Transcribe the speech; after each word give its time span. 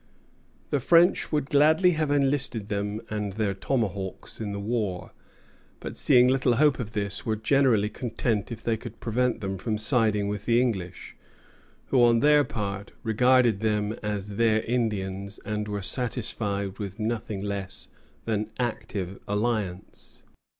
The 0.71 0.79
French 0.79 1.31
would 1.31 1.51
gladly 1.51 1.91
have 1.91 2.09
enlisted 2.09 2.69
them 2.69 3.01
and 3.11 3.33
their 3.33 3.53
tomahawks 3.53 4.41
in 4.41 4.51
the 4.51 4.59
war; 4.59 5.11
but 5.79 5.95
seeing 5.95 6.27
little 6.27 6.55
hope 6.55 6.79
of 6.79 6.93
this, 6.93 7.23
were 7.23 7.35
generally 7.35 7.87
content 7.87 8.51
if 8.51 8.63
they 8.63 8.77
could 8.77 8.99
prevent 8.99 9.41
them 9.41 9.59
from 9.59 9.77
siding 9.77 10.27
with 10.27 10.45
the 10.45 10.59
English, 10.59 11.15
who 11.89 12.01
on 12.03 12.21
their 12.21 12.43
part 12.43 12.93
regarded 13.03 13.59
them 13.59 13.93
as 14.01 14.37
their 14.37 14.61
Indians, 14.63 15.39
and 15.45 15.67
were 15.67 15.83
satisfied 15.83 16.79
with 16.79 16.99
nothing 16.99 17.43
less 17.43 17.87
than 18.25 18.47
active 18.57 19.19
alliance. 19.27 20.23